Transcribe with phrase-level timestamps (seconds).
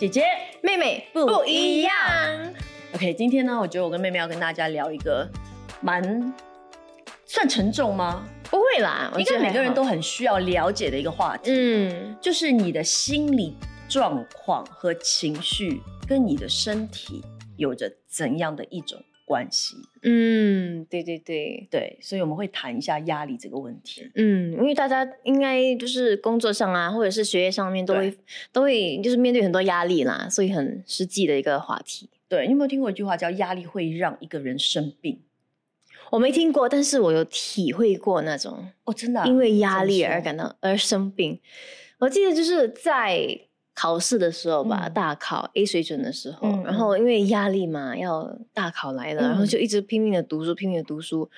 [0.00, 0.24] 姐姐
[0.62, 1.92] 妹妹不一样。
[2.94, 5.28] OK，今天呢，我觉得我跟妹妹要跟大家聊一个
[5.82, 6.02] 蛮
[7.26, 8.26] 算沉重吗？
[8.44, 13.54] 不会啦，我觉得每个人都很需要了解的一个话题，嗯就是你的心理
[13.90, 17.22] 状况和情绪跟你的身体
[17.58, 18.98] 有着怎样的一种
[19.30, 19.76] 关系？
[20.02, 24.10] 嗯，对对对，对，所以我们会谈一下压力这个问题。
[24.16, 28.12] 嗯，因为大家应该就是工作上啊，或者是学业上面都会
[28.50, 32.10] 都会就是面对很多压力啦，所以很实际的一个话题。
[32.28, 35.20] 对，你有没有听过一句话叫“压力会让一个人生病
[36.10, 38.66] 我没听过，但是我有体会过那种”？
[38.82, 41.38] 哦，真的啊、因为压力而感到而生病。
[42.00, 43.38] 我记得就是在
[43.80, 44.92] 考试的时候吧，嗯。
[44.92, 51.30] 大考 A 水准的时候，嗯然后因为压力嘛，要大考来了，嗯然后就一直拼命的读书，拼命的读书，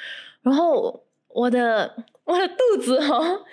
[0.42, 3.44] 然后我的我的肚子哦。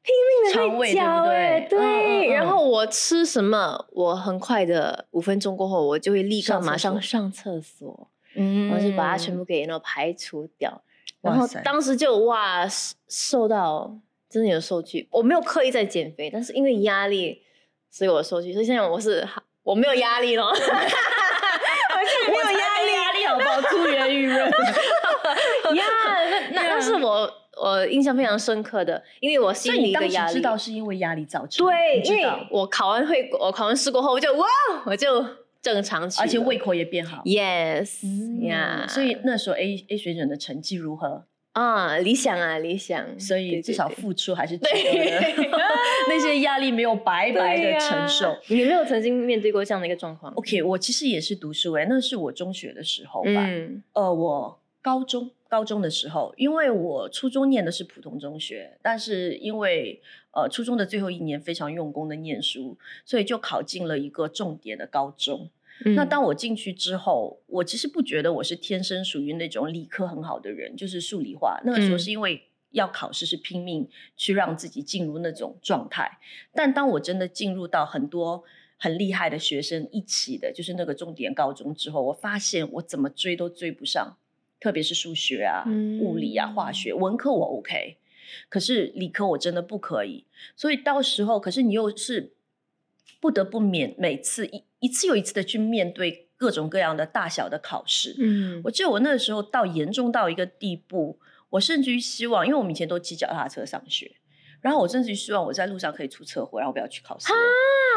[0.00, 0.14] 拼
[0.54, 1.84] 命的会叫哎，对不对？
[1.84, 2.32] 嗯嗯嗯。
[2.32, 8.68] 然后我吃什么，我很快的五分钟过后，我就会立刻马上上上厕所，嗯。
[8.68, 10.80] 然后就把它全部给那种排除掉。
[11.20, 13.98] 然后当时就哇瘦瘦到
[14.30, 17.42] 真的有瘦去，我没有刻意在减肥，但是因为压力，
[17.90, 18.52] 所以我说句。
[18.52, 19.26] 所以现在我是
[19.62, 23.60] 我没有压力了， 我现在没有压力，压力好不好？
[23.62, 24.38] 出源于人。
[25.74, 25.84] 呀，
[26.52, 30.40] 那那那是我我印象非常深刻的，因为我心里的压知。
[30.40, 34.46] 道是因为压力造成的，对，因为我考完会，我考完试过后，我就哇，
[34.86, 35.24] 我就
[35.60, 37.22] 正常而且胃口也变好。
[37.24, 41.24] yes 嗯呀、所以那时候 A A 水准的成绩如何？
[41.52, 45.58] 啊，理想啊，理想，所以至少付出还是 值得对的，
[46.08, 48.36] 那些压力没有白白的承受。
[48.46, 53.30] 你有没有曾经面对过这样的一个状况？OK，我其实也是读书哎、那是我中学的时候吧。
[53.34, 60.00] 嗯呃，我高中高中的时候，因为我初中念的是普通中学，但是因为
[60.32, 65.50] 呃初中的最后一年非常用功的念书，所以就考进了一个重点的高中。
[65.84, 71.60] 嗯那当我进去之后，我其实不觉得我是天生属于那种理科很好的人，就是数理化。
[71.64, 76.18] 那个时候嗯是因为要考试，是拼命去让自己进入那种状态。
[76.52, 78.44] 但当我真的进入到很多
[78.76, 84.16] 很厉害的学生一起的，就是那个重点高中之后，我发现我怎么追都追不上，
[84.60, 87.96] 特别是数学啊、嗯物理啊、化学，文科我 OK，
[88.48, 90.24] 可是理科我真的不可以。
[90.56, 92.34] 所以到时候，可是你又是
[93.20, 98.14] 不得不免每次一一次又一次的去面对各种各样的大小的考试。
[98.18, 101.18] 嗯我记得我那个时候到严重到一个地步，
[101.50, 104.12] 我甚至于希望，因为我们以前都骑脚踏车上学，
[104.60, 107.28] 然后我甚至于希望我在路上可以出车祸，然后不要去考试。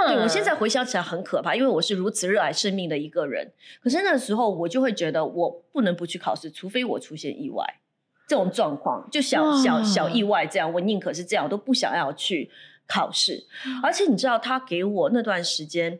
[0.07, 3.51] 对我现在回想起来很可怕，因为我是如此热爱生命的一个人。
[3.83, 7.63] 可是那时候我就会觉得我不能不去考试，除非我出现意外。
[8.27, 12.49] 这种状况就小小小意外这样，我宁可是这样，我都不想要去
[12.87, 13.45] 考试。
[13.83, 15.99] 而且你知道，他给我那段时间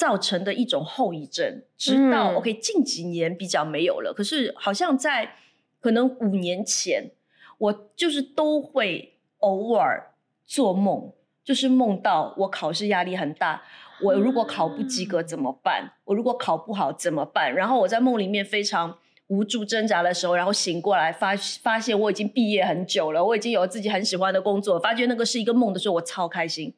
[0.00, 5.34] 造成的一种后遗症，直到、嗯 OK 近几年比较没有了，可是好像在
[5.78, 7.10] 可能五年前，
[7.58, 10.14] 我就是都会偶尔
[10.46, 11.12] 做梦，
[11.44, 13.62] 就是梦到我考试压力很大。
[14.02, 15.92] 我如果考不及格怎么办？
[16.06, 17.54] 我如果考不好怎么办？
[17.54, 18.96] 然后我在梦里面非常
[19.26, 26.72] 无助挣扎的时候，然后醒过来发发现我已经毕业很久了，我已经有自己很喜欢的工作，发觉那个是一个梦的时候，我超开心。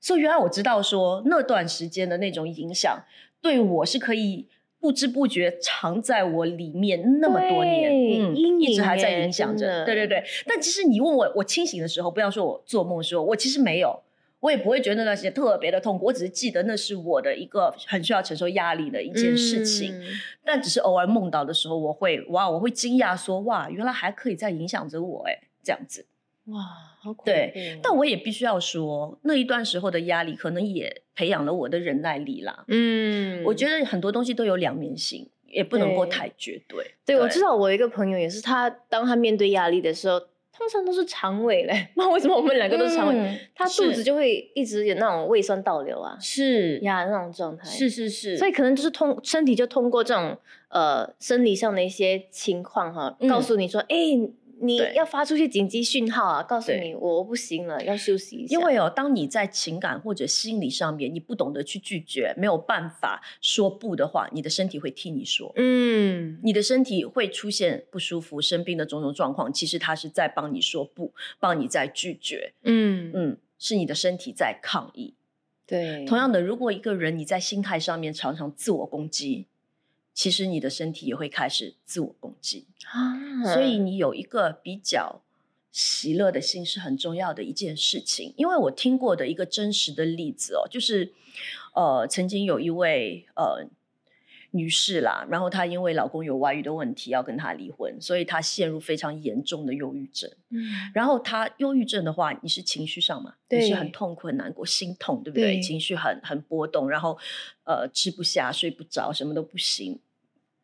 [0.00, 3.04] 所以原来我知道说那段时间的那种影响，
[3.40, 4.48] 对我是可以
[4.80, 9.84] 不知不觉藏在我里面那么多年，阴一直还在影响着。
[9.84, 10.22] 对对对。
[10.46, 14.02] 但其实你问我，我清醒的时候，不要说我做梦的时候，我其实没有。
[14.40, 19.92] 我也不会觉得那段时间特别的痛苦，我只是记得那是我的一个很需要承受压力的一件事情。
[19.98, 20.04] 嗯
[20.44, 26.06] 但只是偶尔梦到的时候，我会哇，我会惊讶说哇，原来还可以在影响着我哎，这样子。
[26.48, 26.62] 哇，
[27.00, 32.64] 好恐怖对但我也必须要说，那一段时候的压力可能也培养了我的忍耐力啦。
[32.68, 36.92] 嗯我觉得很多东西都有两面性，也不能够太绝对。
[37.04, 47.64] 对，我知道我一个朋友也是，他当他面对压力的时候，通常都是肠胃嘞， 不知道为什么我们两个都是肠胃，嗯他肚子就会一直有那种胃酸倒流啊，是呀那种状态。
[47.68, 50.36] 是是是，所以可能就是通身体就通过这种
[50.68, 53.96] 呃生理上的一些情况哈，嗯告诉你说，哎、
[54.60, 58.56] 你要发出一些紧急讯号啊，告诉你我不行了，要休息一下。
[58.58, 65.52] 因为哦，当你在情感或者心理上面，你不懂得去拒绝，没有办法说不的话，你的身体会替你说。
[65.56, 72.52] 嗯，你的身体会出现不舒服、生病的种种状况，其实它是在帮你说不，帮你在拒绝。
[72.64, 75.14] 嗯嗯，是你的身体在抗议。
[75.66, 79.46] 对，同样的，如果一个人你在心态上面常常自我攻击，
[80.18, 82.66] 其实你的身体也会开始自我攻击。
[82.86, 85.22] 啊，所以你有一个比较
[85.70, 88.34] 喜乐的心是很重要的一件事情。
[88.36, 91.12] 因为我听过的一个真实的例子哦，就是
[91.72, 93.68] 呃，曾经有一位呃。
[94.52, 100.28] 女士啦，然后她因为老公有外遇的问题要跟她离婚，所以她陷入非常严重的忧郁症。
[100.48, 100.64] 嗯，
[100.94, 103.34] 然后她忧郁症的话，你是情绪上嘛？
[103.50, 105.60] 你是很痛苦、很难过、心痛，对不对？
[105.60, 107.18] 情绪很很波动，然后
[107.64, 110.00] 呃吃不下、睡不着，什么都不行，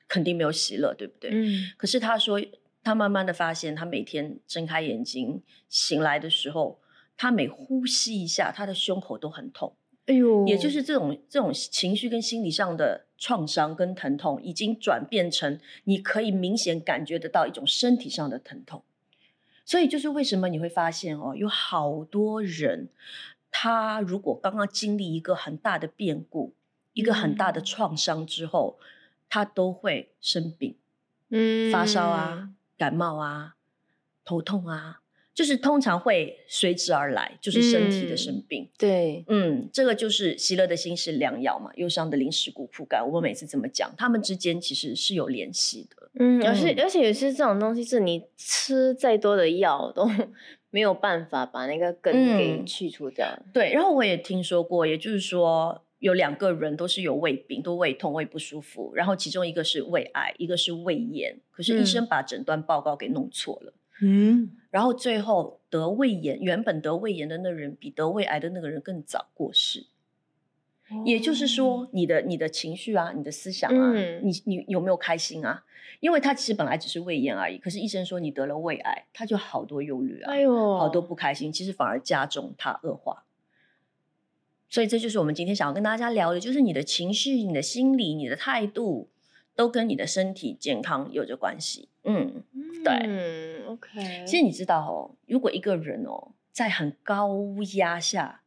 [0.08, 1.30] 肯定没有喜乐，对不对？
[1.32, 1.72] 嗯。
[1.76, 2.40] 可是他说，
[2.82, 6.80] 他慢慢的发现，他每天睁开眼睛醒来的时候，
[7.16, 9.74] 他每呼吸一下，他的胸口都很痛。
[10.06, 18.82] 哎呦，也就是这种这种情绪跟心理上的创伤跟疼痛，已经转变成你可以明显感觉得到一种身体上的疼痛。
[19.64, 22.90] 所以就是为什么你会发现哦，有好多人，
[23.50, 26.52] 他如果刚刚经历一个很大的变故，
[26.92, 28.78] 一个很大的创伤之后，
[29.34, 30.76] 他都会生病，
[31.30, 33.56] 嗯，发烧啊，感冒啊，
[34.24, 35.00] 头痛啊。
[35.34, 38.70] 就是通常会随之而来，就是身体的生病。
[38.78, 43.04] 对，嗯，这个就是喜乐的心是良药嘛，忧伤的临时骨枯干。
[43.04, 46.08] 我们每次这么讲，他们之间其实是有联系的。
[46.20, 50.08] 嗯，而且而且有些这种东西是你吃再多的药都
[50.70, 53.26] 没有办法把那个根给去除掉。
[53.52, 63.72] 对，然后我也听说过，也就是说有两个人都是有胃病，都胃痛、胃不舒服，然后其中一个是胃癌，一个是胃炎，可是医生把诊断报告给弄错了。
[64.02, 64.50] 嗯。
[64.70, 69.86] 然后最后得胃炎，原本得胃炎的那人比得胃癌的那个人更早过世。
[71.06, 75.64] 也就是说，你的你的情绪啊，你的思想啊，你你有没有开心啊？
[76.00, 83.24] 因为他其实本来只是胃炎而已，可是医生说你得了胃癌，他就好多忧虑啊，哎，好多不开心，其实反而加重他恶化。
[84.74, 89.08] 所以这就是我们今天想要跟大家聊的，就是你的情绪、你的心理、你的态度。
[89.56, 92.42] 都跟你的身体健康有着关系，嗯，
[92.82, 94.24] 对，嗯，OK。
[94.26, 97.38] 其实你知道哦，如果一个人哦在很高
[97.76, 98.42] 压下，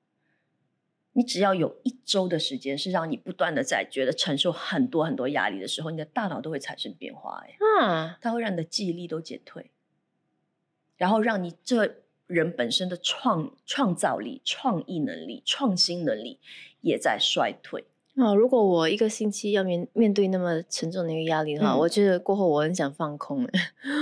[1.13, 9.71] 你只要有一周的时间是让你不断的在觉得承受很多很多压力的时候，你的大脑都会产生变化，哎，嗯，它会让你的记忆力都减退，
[10.97, 16.39] 然后让你这人本身的创创造力、创意能力、创新能力
[16.81, 17.85] 也在衰退。
[18.18, 23.47] 啊，如果我一个星期要面面对那么沉重的一个压力的话，我觉得过后我很想放空，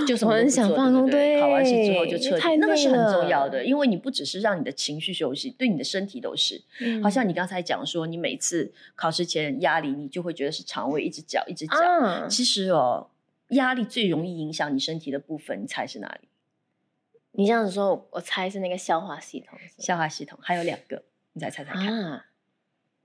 [0.08, 6.62] 就是我很想放空，对，考完试之后就彻底，那个是很重要的，因为你不只是让你的情绪休息，对你的身体都是。
[7.04, 12.26] 好像你刚才讲说，你每次考试前压力，你就会觉得是肠胃一直绞一直绞。
[12.30, 13.10] 其实哦，
[13.50, 16.30] 压力最容易影响你身体的部分，你猜是哪里？
[17.38, 19.58] 你这样子说，我猜是那个消化系统。
[19.78, 21.04] 消化系统还有两个，
[21.34, 22.24] 你再猜猜看。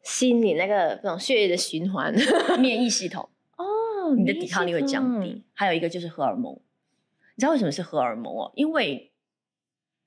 [0.03, 2.15] 心里那个那种血液的循环，
[2.59, 5.45] 免疫系统哦，你的抵抗力会降低。
[5.53, 8.51] 还有一个就是荷尔蒙，你知道为什么是荷尔蒙哦？
[8.55, 9.10] 因为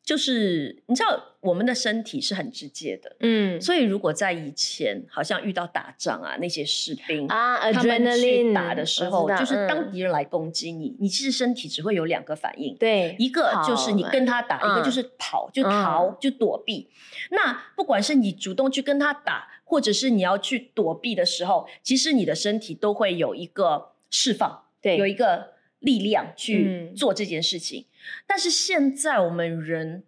[0.03, 16.89] 就是你知道我们的身体是很直接的，嗯，所以如果在以前好像遇到打仗啊，那些士兵啊，他们去打的时候，就是当敌人来攻击你，你其实身体只会有两个反应，对，一个就是你跟他打，一个就是跑，就逃，就躲避。
[17.31, 27.85] 那不管是你主动去跟他打，或者是你要去躲避的时候，其实你的身体都会有一个释放，对，有一个力量去做这件事情。
[28.25, 30.03] 但是现在我们人，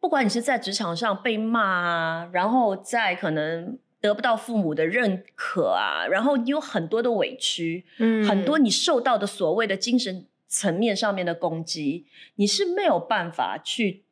[0.00, 12.06] 不管你是在职场上被骂啊，然后在可能得不到父母的认可啊，然后你有很多的委屈，嗯，很多你受到的所谓的精神层面上面的攻击，
[12.36, 14.04] 你是没有办法去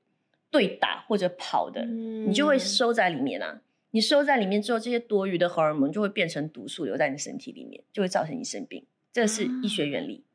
[0.51, 3.61] 对打或者跑的，你就会收在里面啊。
[3.93, 8.85] 你收在里面之后，这些多余的荷尔蒙就会变成毒素留在你身体里面，就会造成你生病。
[9.11, 10.26] 这是医学原理。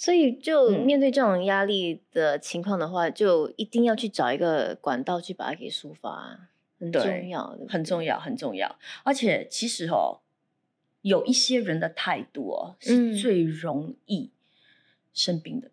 [0.00, 8.78] 所以，就面对这种压力的情况的话，就一定要去找一个管道去把它给抒发，很重要，很重要，很重要。
[9.04, 10.20] 而且，其实哦，
[11.02, 14.30] 有一些人的态度哦，是最容易
[15.12, 15.70] 生病的。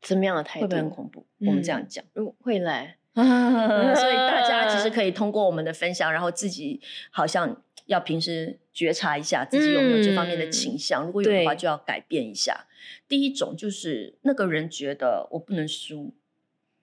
[0.00, 0.62] 怎么样的态度？
[0.62, 1.26] 会不会很恐怖？
[1.40, 2.02] 我们这样讲，
[2.40, 2.96] 会来。
[3.12, 6.80] 所以大家其实 可以通过我们的分享，然后自己
[7.10, 12.66] 好像要平时觉察一下自己有没有这方面的倾向，如果有的话，就要改变一下。
[13.08, 16.12] 第一种就是那个人觉得我不能输，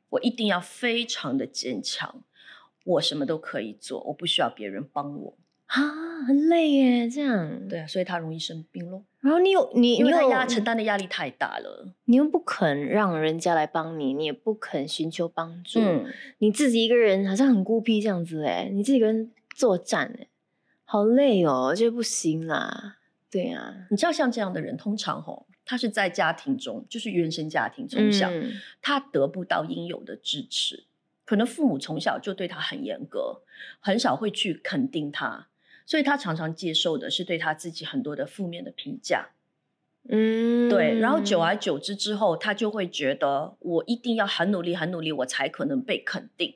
[0.10, 2.24] 我一定要非常的坚强，
[2.84, 9.04] 我什么都可以做，我不需要别人帮我啊，很累耶，这样对啊，所以他容易生病咯。
[9.22, 15.80] 然后你有你，因为他压承担的压力太大了，你又不肯让人家来帮你，你也不肯寻求帮助，
[16.40, 20.28] 你自己一个人好像很孤僻这样子哎，你自己一个人作战哎，
[20.94, 22.98] 好累哦，这不行啦，
[23.32, 25.48] 对呀，你知道像这样的人，通常吼。
[25.66, 30.84] 他是在家庭中，就是原生家庭从小、嗯他得不到应有的支持，
[31.26, 33.42] 可能父母从小就对他很严格，
[33.80, 35.48] 很少会去肯定他，
[35.88, 39.30] 所以他常常接受的是对他自己很多的负面的评价。
[40.10, 46.54] 嗯，对，然后久而久之之后，他就会觉得我一定要很努力、很努力，我才可能被肯定。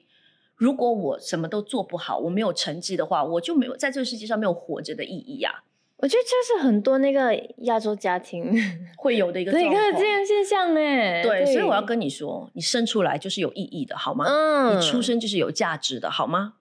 [0.58, 5.64] 如果我什么都做不好，我没有成绩的话，我就没有在这个世界上没有活着的意义呀、
[5.98, 8.52] 我觉得这是很多那个亚洲家庭
[8.98, 9.76] 会有的一个 对一个。
[9.98, 14.26] 这样现象哎，对，所以我要跟你说，你生出来就是有意义的，好吗？
[14.28, 16.56] 嗯你出生就是有价值的，好吗？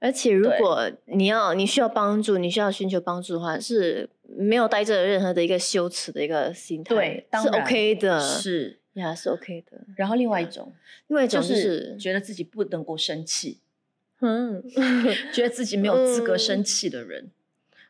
[0.00, 8.78] 而且如果你要你需要帮助，你需要寻求帮助的话，是没有带着任何的一个羞耻的一个心态，是对当然 OK 的，是。
[8.98, 9.80] 呀，是 OK 的。
[9.96, 10.72] 然后另外一种
[11.06, 13.60] 另外一种就就是是觉得自己不能够生气，
[14.20, 14.62] 嗯，
[15.32, 17.30] 觉得自己没有资格嗯生气的人，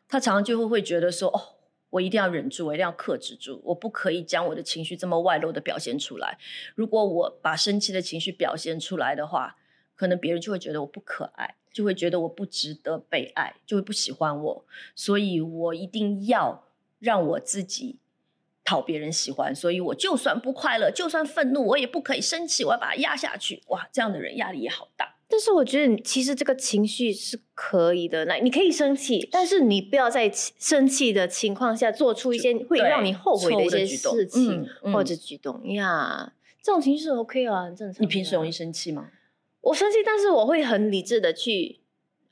[0.07, 1.55] 他常常就会会觉得说，哦，
[1.91, 6.37] 我一定要忍住，我一定要克制住，我不可以将我的情绪这么外露的表现出来。
[6.75, 9.57] 如果我把生气的情绪表现出来的话，
[9.95, 14.65] 可能别人就会觉得我不可爱，就会觉得我不值得被爱，就会不喜欢我。
[14.95, 16.63] 所以我一定要
[16.99, 17.97] 让我自己
[18.69, 23.63] 讨别人喜欢，所以我就算不快乐，就算愤怒，我也不可以生气，我要把它压下去。
[23.69, 25.15] 哇，这样的人压力也好大。
[25.27, 36.33] 但是我觉得你其实这个情绪是可以的，那你可以生气，但是你不要在生气的情况下做出一些会对让你后悔的一些事情或者举动呀。
[36.61, 38.03] 这种情绪是 OK 啊，很正常。
[38.03, 38.51] 你平时容易？
[38.51, 39.09] 生气吗？
[39.61, 41.79] 我生气，但是我会很理智的去，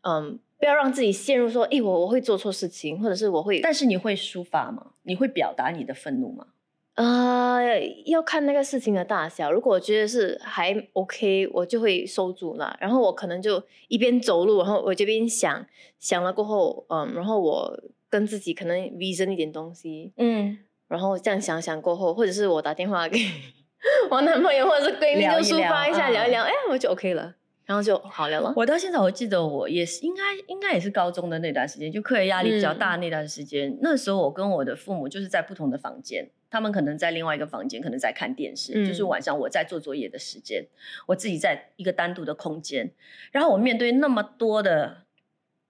[0.02, 4.92] 嗯，不要让自己陷入说，诶，我我会做错事情，或者是我会，但是你会抒发吗？
[5.04, 6.48] 你会表达你的愤怒吗？
[6.96, 9.52] 呃，要看那个事情的大小。
[9.52, 12.76] 如果我觉得是还 OK，我就会收住了。
[12.82, 15.64] 然后我可能就一边走路，然后我这边想
[16.00, 23.20] 想了过后，嗯，然后我跟自己可能 reason 一点东西，嗯，然后这样想想过后，或者是我打电话给
[24.10, 27.36] 我男朋友或者是闺蜜，就抒发一下，聊一聊，哎，我就 OK 了，
[27.68, 28.52] 然后就好了了。
[28.56, 33.78] 我到现在我记得我也是应该应该也是高中的那段时间，就课业压力比较大的那段时间。
[33.82, 40.66] 那时候我跟我的父母就是在不同的房间，他们可能在另外一个房间，可能在看电视，嗯就是晚上我在做作业的时间，
[41.06, 42.90] 我自己在一个单独的空间，
[43.32, 45.04] 然后我面对那么多的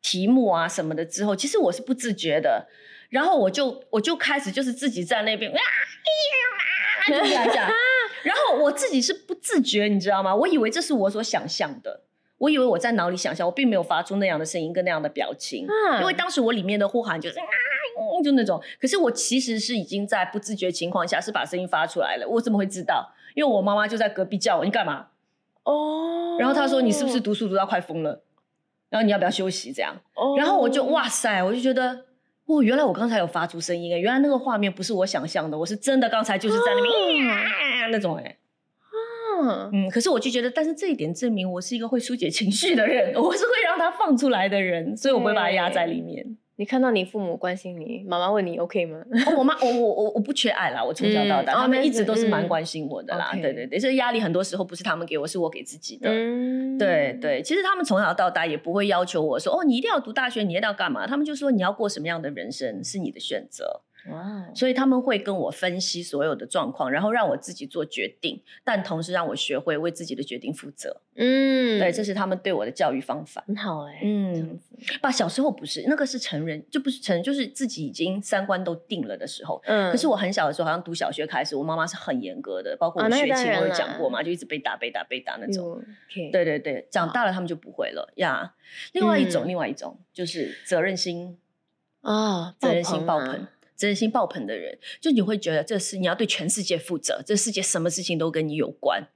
[0.02, 2.68] 题目啊什么的之后，其实我是不自觉的。
[3.10, 5.58] 然后我就我就开始就是自己在那边啊，
[7.08, 7.72] 就这样讲，
[8.28, 10.36] 然后我自己是不自觉，你知道吗？
[10.36, 12.02] 我以为这是我所想象的，
[12.40, 17.46] 我以为我在脑里想象，我并没有发出那样的声音跟那样的表情，嗯因为当时我里面的呼喊就是啊，
[18.20, 18.62] 嗯就那种。
[18.82, 23.14] 可是我其实是已经在不自觉情况下是把声音发出来了，我怎么会知道？
[23.34, 25.08] 因为我妈妈就在隔壁叫我，你干嘛？
[25.64, 28.22] 哦然后她说你是不是读书读到快疯了？
[28.90, 29.72] 然后你要不要休息？
[29.72, 32.06] 这样，哦然后我就哇塞，我就觉得。
[32.48, 33.98] 哦，原来我刚才有发出声音哎！
[33.98, 38.38] 原来那个画面不是我想象的，我是真的刚才就是在那边、啊那种哎。
[39.40, 46.26] 嗯嗯，可是我就觉得，但是这一点证明我是一个会疏解情绪的人， 我是会让他放出来的人，所以我不会把它压在里面。
[46.60, 48.98] 你看到你父母关心你，妈妈问你 OK 吗？
[49.28, 53.30] 哦我妈，我我我我不缺爱啦，我从小到大，他们一直都是蛮嗯关心我的啦。
[53.32, 56.10] OK 对对所以压力很多时候不是他们给我，是我给自己的。
[56.10, 61.06] 嗯对对，其实他们从小到大也不会要求我说，哦，你一定要读大学，你一定要干嘛？
[61.06, 71.02] 他们就说你要过什么样的人生是你的选择，哇，所以他们会跟我分析所有的状况，然后让我自己做决定，但同时让我学会为自己的决定负责。
[71.16, 73.44] 嗯，对，这是他们对我的教育方法。
[73.48, 79.60] 很好哎、嗯这样子，吧，小时候不是，那个是成人，就不是成人，就是自己已经三观都定了的时候。
[79.66, 85.84] 嗯可是我很小的时候，好像读小学开始，我妈妈是很严格的，包括我学琴，我有讲过嘛，就一直被打、被打、被打那种。
[86.32, 88.54] 对对对，长大了他们就不会了呀。
[88.94, 91.40] 另外一种，嗯另外一种就是责任心，
[92.02, 93.48] 啊，责任心爆啊棚。
[93.78, 99.08] 责任心爆棚的人，就你会觉得这是你要对全世界负责，这世界什么事情都跟你有关。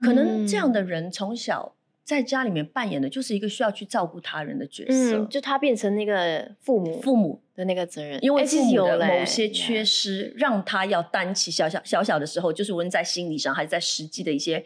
[0.00, 7.42] 可能这样的人从小在家里面扮演的就是一个需要去照顾他人的角色，嗯，就他变成那个父母父母。
[7.58, 14.64] 的那个责任，因为父母的某些缺失，让他要担起小小小小的时候，就是无论在心理上还是在实际的一些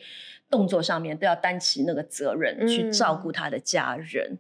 [0.50, 4.36] 动作上面，都要担起那个责任，去照顾他的家人。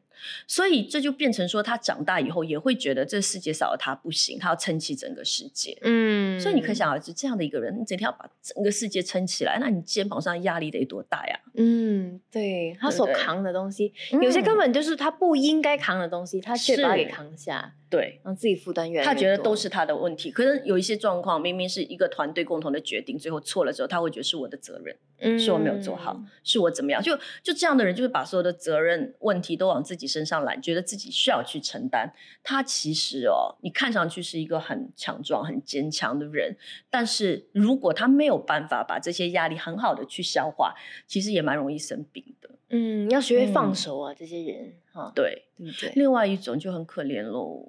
[0.46, 5.76] 所以这就变成说，他长大以后也会觉得这世界少了他不行，他要撑起整个世界。
[5.82, 11.40] 嗯，所以你可想而知，这样的一个人，你整天要把整个世界撑起来，那你肩膀上压力得多大呀？
[11.54, 18.20] 嗯，对他所扛的东西，有些根嗯本就是他不应该扛的东西，他却把它给扛下，对。
[18.24, 24.96] 让自己负担越来越他觉得都是他的问题，可能有一些状况明明是一个团队共同的决定，最后错了之后，他会觉得是我的责任。
[25.38, 27.00] 是我没有做好，嗯是我怎么样？
[27.00, 36.56] 就就这样的人，就会把所有的责任问题都往自己身上来，觉得自己需要去承担，他其实哦，你看上去是一个很强壮、很坚强的人，
[36.90, 40.74] 但是如果他没有办法把这些压力很好的去消化，
[41.06, 42.50] 其实也蛮容易生病的。
[42.68, 45.92] 嗯，要学会放嗯手啊，这些人哈，对，对不对？
[45.96, 47.68] 另外一种就很可怜喽，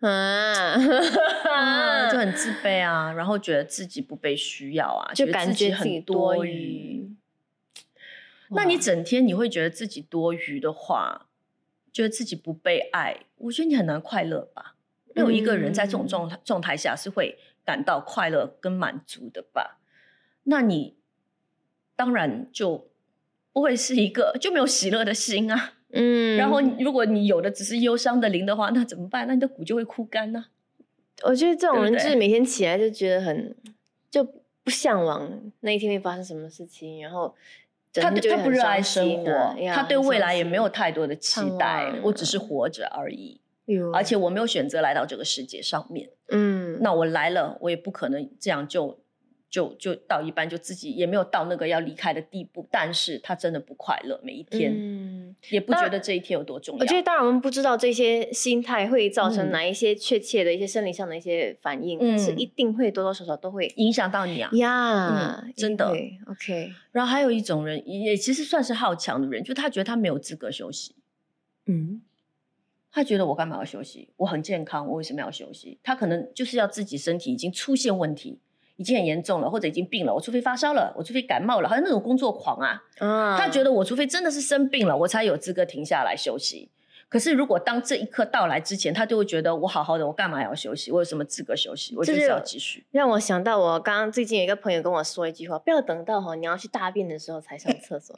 [0.00, 0.76] 啊，
[1.50, 7.10] 啊，就很自 卑啊，然后觉得自己不被需要啊，就感觉自己很多多余。
[8.50, 11.26] 那你整天你会觉得自己多余的话，
[11.94, 14.74] 觉得自己不被爱，我觉得你很难快乐吧？
[15.14, 19.78] 没有一个人在这种嗯状态状态下是会感到快乐跟满足的吧？
[20.42, 20.96] 那你
[21.94, 22.90] 当然就
[23.52, 25.74] 不会是一个就没有喜乐的心啊。
[25.92, 29.28] 嗯，然后如果你有的只是忧伤的灵的话，那怎么办？
[29.28, 30.46] 那你的骨就会枯干呢、
[31.22, 33.56] 我觉得这种人就是每天起来就觉得很
[34.10, 34.24] 就
[34.64, 37.32] 不向往那一天会发生什么事情，然后
[37.63, 37.63] 整
[38.02, 43.40] 他天就他不热爱生活，他对未来也没有太多的期待，我只是活着而已。
[43.94, 48.98] 而且我没有选择来到这个世界上面，嗯，那我来了，我也不可能这样就
[49.48, 52.66] 就就到一半就自己也没有到那个要离开的地步。
[52.70, 56.80] 但是他真的不快乐，每一天、嗯，也不觉得这一天有多重要。
[56.80, 64.50] 我觉得当然我们不知道这些心态会造成嗯哪一些确切的一些生理上的一些反应，嗯但是一定会多多少少都会影响到你啊。
[64.54, 70.96] 呀嗯，真的对，OK，然后还有一种人，也其实算是好强的人，就他觉得他没有资格休息。
[71.66, 72.02] 嗯
[72.90, 74.08] 他觉得我干嘛要休息？
[74.18, 75.78] 我很健康，我为什么要休息？
[75.82, 78.38] 他可能就是要自己身体已经出现问题，
[78.76, 80.12] 已经很严重了，或者已经病了。
[80.12, 86.70] 我除非发烧了，我除非感冒了，好像那种工作狂啊，啊，他觉得我除非真的是生病了，我才有资格停下来休息。
[87.08, 90.90] 可是如果当这一刻到来之前，他就会觉得我好好的，我干嘛要休息？
[90.90, 91.94] 我有什么资格休息？
[91.96, 92.84] 我就是要继续。
[92.90, 98.16] 让我想到我刚刚最近有一个朋友跟我说一句话，不要等到哈你要去大便的时候才上厕所，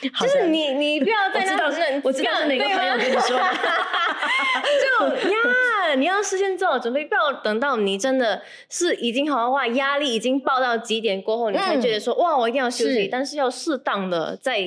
[0.20, 3.44] 就是你你不要在我知道那忍我知道是哪个朋友跟你说的
[5.18, 13.04] 就呀，你要事先做好准备，不要等到你真的是已经好哇，压力已经爆到极点过后，你才觉得说、哇，我一定要休息。
[13.04, 14.60] 是但是要适当的在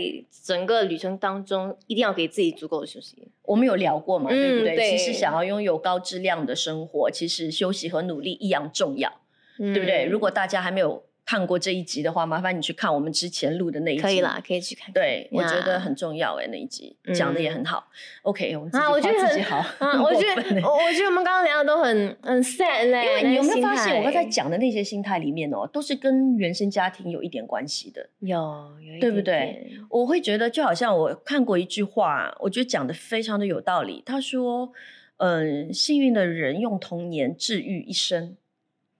[0.44, 3.30] 整个旅程当中，一定要给自己足够的休息。
[3.44, 4.76] 我们有聊过嘛，嗯对不对？
[4.76, 9.12] 对其实想要拥有高质量的生活，其实休息和努力一样重要，
[9.60, 10.06] 嗯对不对？
[10.06, 14.02] 如果大家还没有看过这一集的话，麻烦你去看我们之前录的那一集。
[14.02, 14.94] 可以啦，可以去看看。
[14.96, 17.88] 对，我呀觉得很重要哎，那一集讲的也很好。
[18.24, 28.10] OK，我们自己啊，我觉得很夸自己好，啊，我觉得 我我觉得我们刚刚聊的都很很 sad 嘞，因为你有没有发现，我刚才讲的那些心态里面哦，都是跟原生家庭有一点关系的。
[28.20, 28.38] 有
[28.82, 29.72] 有一对不点对？
[29.90, 34.04] 我会觉得，就好像我看过一句话，我觉得讲的非常的有道理。
[34.06, 34.74] 他说
[35.16, 38.36] ：“嗯，幸运的人用童年治愈一生，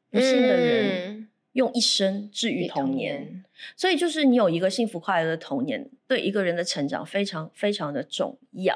[0.10, 3.44] 不幸的人嗯用一生治愈童年。
[3.76, 8.76] 所以，就是你有一个幸福快乐的童年，对一个人的成长非常非常的重要。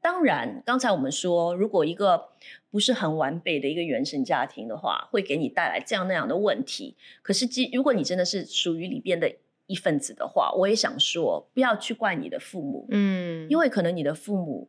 [0.00, 2.28] 当然，刚才我们说，如果一个
[2.70, 6.94] 不是很完备的一个原生家庭的话，会给你带来这样那样的问题。
[7.22, 9.34] 可是，即如果你真的是属于里边的
[9.66, 14.68] 一份子的话，我也想说，不要去怪你的父母，嗯，因为可能你的父母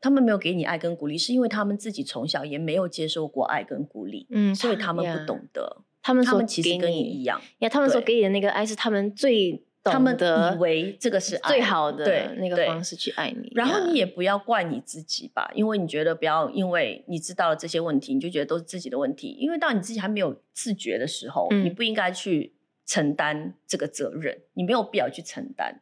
[0.00, 5.82] 他们没有给你爱跟鼓励，是因为他们自己从小也没有接受过爱跟鼓励，嗯，所以他们不懂得。
[6.02, 19.36] 他们说他们其实跟你一样，因为，他们所给你的那个爱是他们最他们懂得以为这个是爱最好的对那个方式去爱你，然后你也不要怪你自己吧，因为你觉得不要，因为你知道了这些问题，你就觉得都是自己的问题。
[19.38, 25.80] 因为到你自己还没有自觉的时候，嗯你不应该去承担这个责任，你没有必要去承担。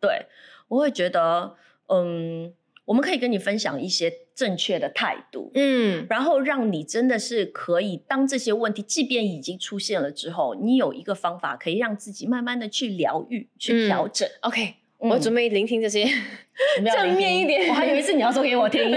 [0.00, 0.26] 对
[0.68, 1.54] 我会觉得，
[1.88, 2.52] 嗯，
[2.84, 14.28] 我们可以跟你分享一些正确的态度，嗯然后让你真的是可以，当这些问题即便已经出现了之后，你有一个方法可以让自己慢慢的去疗愈、去嗯调整。
[14.42, 16.04] ，OK，嗯我准备聆听这些，
[16.94, 18.82] 正面一点我还以为是你要说给我听。
[18.92, 18.92] 我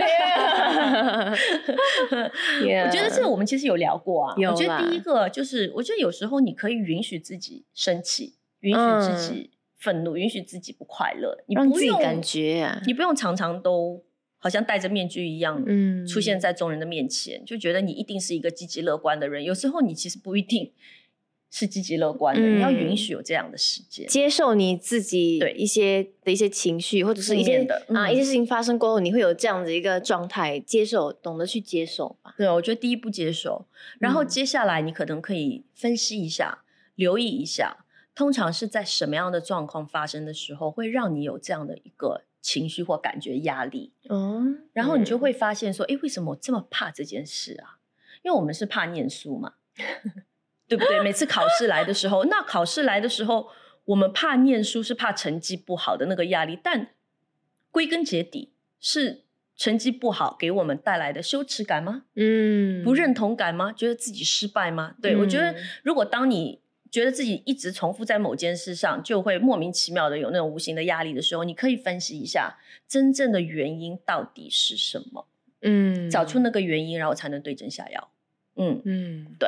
[2.85, 4.35] 我觉得这个我们其实有聊过啊。
[4.37, 11.37] 我觉得第一个就是，我觉得有时候你可以允许自己生气，允许自己愤怒，允许自己不快乐。
[11.47, 14.03] 你不用感，觉啊，你不用常常都
[14.39, 19.43] 好像戴着面具一样，嗯出现在众人的面前，就觉得你一定是一个积极乐观的人。
[19.43, 20.71] 有时候你其实不一定
[21.51, 24.07] 是积极乐观的，嗯你要允许有这样的时间。
[24.07, 32.35] 接受你自己对一些的一些情绪，或者是一些的啊嗯一些事情发生过后，你会有这样的一个状态，接受，懂得去接受吧。
[32.37, 33.65] 对，我觉得第一步接受，
[33.99, 36.59] 然后嗯接下来你可能可以分析一下，
[36.93, 47.79] 留意一下，通常是在什么样的状况发生的时候，会让你有这样的一个情绪或感觉压力，哦，然后你就嗯会发现说，诶，为什么我这么怕这件事啊？
[48.21, 49.53] 因为我们是怕念书嘛，
[50.67, 51.01] 对不对？
[51.01, 53.49] 每次考试来的时候，那考试来的时候，
[53.85, 56.89] 我们怕念书是怕成绩不好的那个压力，但
[57.71, 59.23] 归根结底是
[59.55, 62.03] 成绩不好给我们带来的羞耻感吗？
[62.15, 63.71] 嗯不认同感吗？
[63.73, 64.95] 觉得自己失败吗？
[65.01, 75.27] 对、我觉得嗯，如果当你觉得自己一直重复在某件事上，就会莫名其妙的有那种无形的压力的时候，你可以分析一下真正的原因到底是什么，
[75.61, 78.09] 嗯找出那个原因，然后才能对症下药。
[78.55, 79.47] 嗯，嗯对。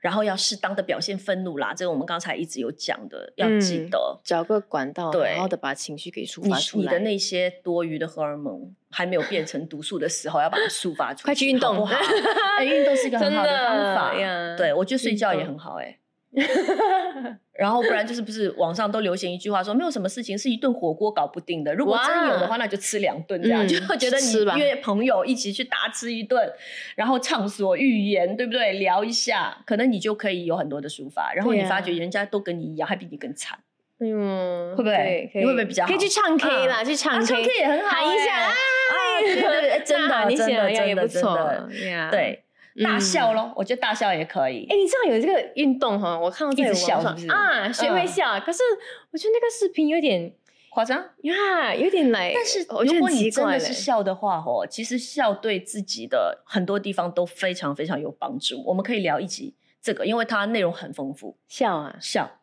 [0.00, 4.20] 然后要适当的表现愤怒啦，这个我们刚才一直有讲的，要记嗯得。
[4.24, 6.84] 找个管道，对好好的把情绪给抒发出来。
[6.84, 11.94] 你的那些多余的荷尔蒙还没有变成毒素的时候，要把它抒发出来， 快去运动好不好？
[12.58, 15.98] 哎，运动是一个很好的方法呀对，我觉得睡觉也很好哎、
[17.52, 21.74] 然后不然就是不是网上都流行一句话说，没有什么事情是一顿火锅搞不定的。
[21.74, 26.50] 如果真有的话，那就吃两顿这样，嗯就觉得你约朋友一起去大吃一顿，
[26.96, 28.72] 然后畅所欲言，对不对？
[28.74, 31.32] 聊一下，可能你就可以有很多的抒发。
[31.34, 33.58] 然后你发觉人家都跟你一样，还比你更惨。
[34.00, 42.08] 嗯，会不会会不会比较好可以去唱 K 啦，去唱啊 K，唱 K 也很好喊一下哎啊，啊对对对真的呐喊一下真的也不错真的呀。
[42.10, 42.42] 对，
[42.82, 44.76] 大嗯笑咯，我觉得大笑也可以哎，。
[44.76, 46.18] 你知道有这个运动哈？
[46.18, 48.40] 我看到在一直网上笑是啊，学会嗯笑。
[48.40, 48.62] 可是
[49.10, 50.32] 我觉得那个视频有点
[50.70, 58.62] 夸张，呀，有点来，但是如果你真的是笑的话，哦，其实笑对自己的很多地方都非常非常有帮助。
[58.64, 61.36] 我们可以聊一集这个，因为它内容很丰富。
[61.46, 62.38] 笑啊，笑，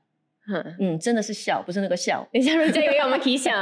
[0.46, 0.76] 哼。
[0.80, 2.28] 嗯，真的是笑，不是那个笑。
[2.32, 3.56] 等一下，人家以为我们可以想，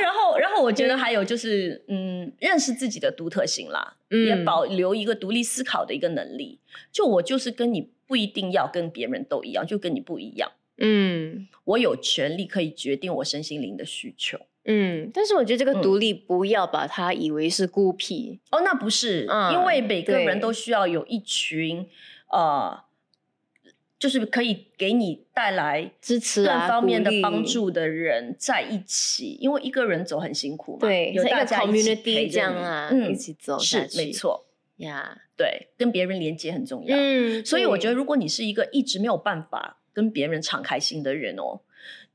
[0.00, 6.58] 然后，然后我觉得还有就是，嗯，认识自己的独特性啦，嗯也保留一个独立思考的一个能力。
[6.90, 10.50] 就我就是跟你不一定要跟别人都一样，就跟你不一样。
[10.78, 14.38] 嗯我有权利可以决定我身心灵的需求。
[14.64, 21.86] 嗯，但是我觉得这个嗯独立不要把它以为是孤僻，哦，那不是，嗯因为每个人都需要有一群
[22.30, 22.82] 呃，
[24.04, 34.44] 就是可以给你带来支持啊，各方面的帮，助的人在一起，因为一个人走很辛苦嘛，对，有一个大家一起陪 community 着这样啊，嗯，一起走是没错，
[34.76, 35.22] 呀。
[35.38, 36.94] 对，跟别人连接很重要。
[36.94, 41.62] 嗯，所以我觉，得如果你是一个一直没有办法跟别人敞开心的人哦，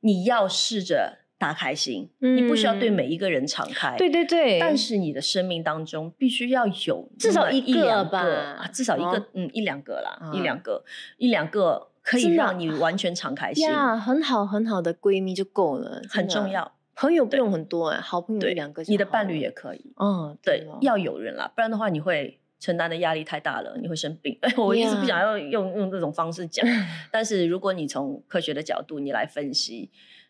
[0.01, 10.83] 你要试着打开心，你不需要对嗯每一个人敞开，对对对，但是你的生命当中必须要有至少一个吧啊，至少一个哦，嗯，一两个啦，啊一两个，
[11.17, 16.49] 一两个可以让你完全敞开心，呀，很好很好的闺蜜就够了，很重。
[16.49, 16.73] 要。
[16.93, 24.37] 朋友不用很多哎，好朋友对一两个你的伴侣也可以，嗯，对要有人啦，不然的话你会承担的压力太大了，你会生病。
[24.41, 26.67] 哎， 我一直不想要用用这种方式讲，
[27.09, 29.89] 但是如果你从科学的角度你来分析，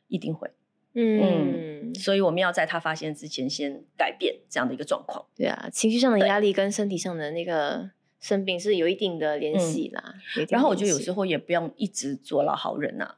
[0.09, 0.47] 一定会。
[0.93, 5.25] 嗯，所以我们要在他发现之前先改变这样的一个状况。
[5.35, 10.15] 对啊，情绪上的压力跟身体上的那个生病是有一定的联系啦。
[10.49, 13.15] 然后我觉得有时候也不用一直做老好人呐、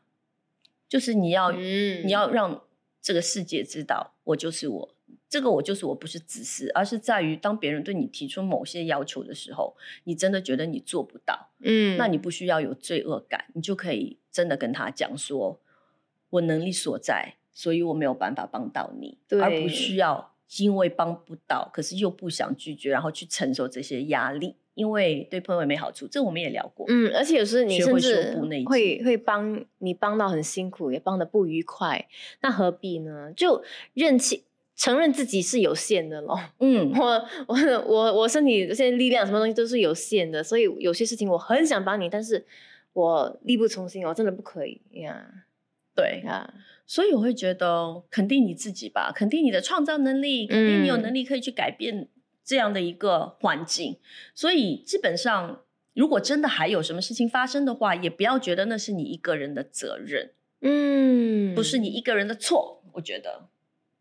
[0.90, 2.06] 就是你要、嗯。
[2.06, 2.64] 你要让
[3.02, 4.96] 这个世界知道我就是我，
[5.28, 15.60] 这个我就是我不是自私，而是在于当别人对你提出某些要求的时候，你真的觉得你做不到，嗯，那你不需要有罪恶感，你就可以真的跟他讲说，
[16.30, 26.88] 我能力所在，所以我没有办法帮到你，而不需要因为帮不到，可是又不想拒绝，然后去承受这些压力，因为对朋友也没好处，这我们也聊过。
[26.89, 32.08] 嗯，而且有时你学会甚至会会帮你帮到很辛苦，也帮的不愉快，
[32.41, 33.32] 那何必呢？
[33.38, 34.41] 就认清
[34.76, 36.39] 承认自己是有限的咯。
[36.58, 37.56] 嗯，我我
[37.88, 42.43] 我我身体现在力量什么东西都是有限的，所以有些事情我很想帮你，但是
[42.93, 45.45] 我力不从心，我真的不可以呀
[45.95, 46.52] 对，呀。
[46.91, 52.10] 所以我会觉得肯定你自己吧，肯定你的创造能力，肯定你有嗯能力可以去改变
[52.43, 53.95] 这样的一个环境。
[54.36, 55.62] 所以基本上，
[55.93, 62.84] 如果真的还有什么事情发生的话，也不要觉得那是你一个人的责任，嗯，不是你一个人的错。
[62.91, 63.47] 我觉得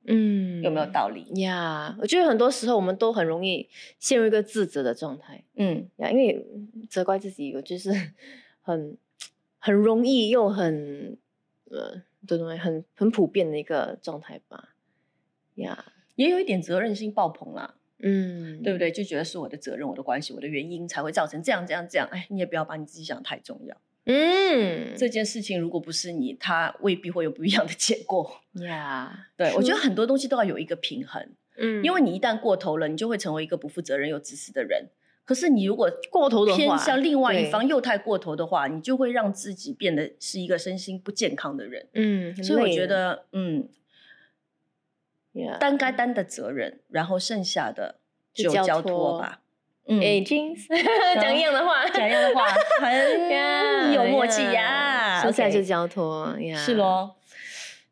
[0.07, 1.23] 嗯有没有道理？
[1.41, 3.69] 呀我觉得很多时候我们都很容易
[4.01, 6.45] 陷入一个自责的状态嗯，呀，因为
[6.89, 7.93] 责怪自己，我就是
[8.63, 8.99] 很
[9.61, 11.17] 很容易又很
[11.71, 14.75] 呃，对对，很很普遍的一个状态吧。
[15.55, 18.91] 呀，也有一点责任心爆棚啦，嗯，对不对？
[18.91, 22.09] 就觉得是我的责任、我的关系、我的原因才会造成这样、这样、这样。
[22.11, 23.77] 哎，你也不要把你自己想得太重要。
[24.05, 28.41] 嗯，这件事情如果不是你，它未必会有不一样的结果。
[28.67, 31.29] 呀，对我觉得很多东西都要有一个平衡。
[31.57, 34.89] 嗯，因为你一旦过头了，你就会成为一个不负责任又自私的人。
[35.31, 41.87] 可是你如果过头的话偏向另外一方又太过头的话，你就会让自己变得是一个身心不健康的人。
[41.95, 43.69] 嗯，所以我觉得，嗯，
[45.35, 48.01] 呀担该担的责任，然后剩下的
[48.35, 49.41] 就交托托吧。
[49.87, 50.67] 嗯，哎，Jeans
[51.23, 52.49] 讲一样的话，讲一样的话，
[53.31, 55.23] 呀很有默契呀。
[55.23, 56.75] 剩下 OK 就交托呀，是。
[56.75, 57.15] 咯。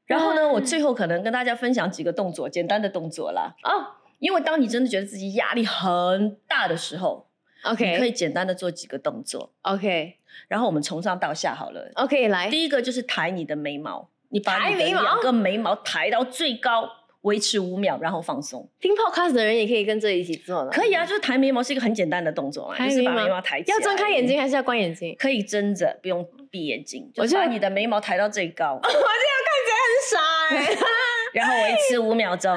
[0.06, 3.54] 然后呢，嗯我最后可能跟大家分享几个动作，简单的动作啦。
[3.62, 7.27] 哦因为当你真的觉得自己压力很大的时候，
[7.76, 9.50] 你可以简单的做几个动作。
[9.62, 10.14] OK
[10.46, 11.90] 然后我们从上到下好了。
[11.94, 16.88] OK，来，第一个就是抬你的眉毛，你把你的眉毛两个眉毛抬到最高，
[17.22, 18.68] 维持五秒，然后放松。
[18.80, 23.76] 听 Podcast 的人也可以跟着一起做的，可以啊，就是抬眉毛是一个很简单的动作嘛，就是把眉毛抬起来。
[23.76, 25.14] 要睁开眼睛，还是要关眼睛？
[25.18, 29.02] 可以睁着，不用闭眼睛，就把你的眉毛抬到最高， 我这样
[29.44, 30.18] 看起来很傻
[30.54, 30.78] 哎，
[31.32, 32.54] 然后维持五秒钟，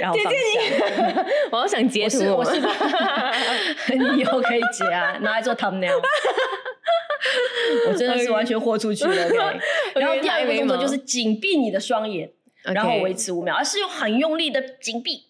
[0.00, 1.26] 然后放下。
[1.50, 2.70] 我好想截图哦，我是吧，
[3.88, 6.00] 你 以后可以截啊，拿来做 thumbnail。
[7.88, 9.26] 我真的是完全豁出去了。
[9.26, 9.60] OK
[9.94, 12.30] 然后第二个动作就是紧闭你的双眼，
[12.64, 15.24] 然后维持五秒，而是用很用力的紧闭，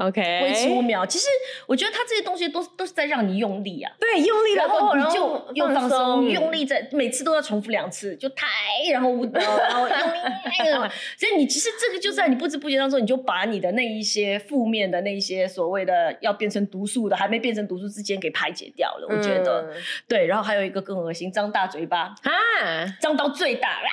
[0.00, 1.06] OK 维持五秒。
[1.06, 1.26] 其实
[1.66, 3.92] 我觉得它这些东西都都是在让你用力啊。
[4.00, 6.00] 对，用力然了过后你就又放松。
[6.00, 8.46] 松，用力在每次都要重复两次，就抬，
[8.90, 19.06] 然后舞蹈，然后 用力，所以你其实这个就在你不知不觉当中，你就把你的那一些负面的那一些所谓的要变成毒素的，还没变成毒素之间给排解掉了。
[19.10, 19.82] 我觉得、嗯。
[20.08, 23.90] 对，然后还有一个更恶心，张大嘴巴，啊，张到最大，啊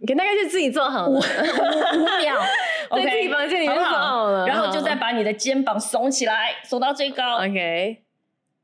[0.00, 1.20] 你大概就自己做好五了，
[1.98, 2.36] 五秒
[2.96, 7.38] 在自己房间里面做好了，然后就再把你的肩膀耸起来，耸到最高。
[7.44, 7.98] OK，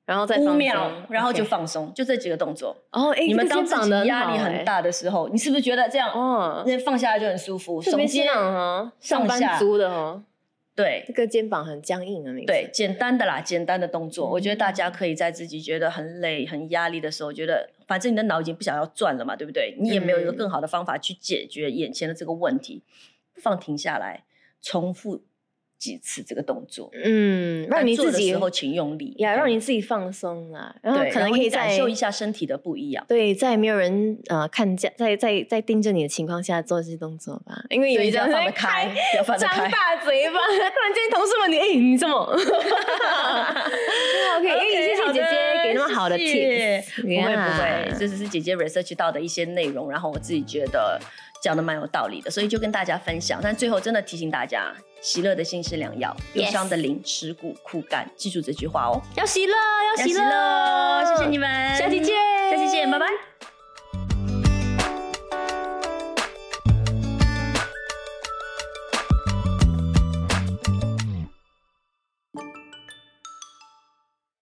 [0.05, 2.77] 然后再放五秒松，然后就放松，就这几个动作。
[2.93, 7.83] 哦，哎，你们当自己的压力很，大的时候，你是不是觉得这样哦，那放下来就很舒服？
[7.83, 10.23] 耸肩那，种哦，上上班下族的哦，
[10.77, 19.77] 对这个肩膀很僵硬的那个，对，简单的啦，简单的动作，嗯我觉得大家可以在自己觉得很累、很压力的时候，觉得反正你的脑已经不想要转了嘛，对不对？
[19.79, 22.83] 你也没有一个嗯更好的方法去解决眼前的这个问题，
[23.35, 24.25] 不妨停下来，
[24.61, 25.23] 重复
[25.79, 26.91] 几次这个动作。
[26.95, 33.05] 嗯，让你自己时候请用力呀，让你自己放松啦，然后对，可能可以感受一下身体的不一样。
[33.07, 39.71] 对，在没有人呃看见，在在在盯着你的情况下做这些动作吧，因为有一张要放得开，要放得张。
[39.71, 42.17] 大嘴巴， 突然间同事问你，哎，你怎么？
[44.39, 51.01] OK，因为谢谢姐姐给那么好的 tips，不会不会这只是姐姐 research 到的一些内容，然后我自己觉得
[51.43, 53.41] 讲的蛮有道理的，所以就跟大家分享。
[53.43, 59.01] 但最后真的提醒大家，喜乐的心是良药，忧伤的灵蚀骨枯干，记住这句话哦。
[59.17, 59.55] 要喜乐，
[59.97, 62.15] 要洗要洗了，谢谢你们，下期见，
[62.51, 62.87] 下期见。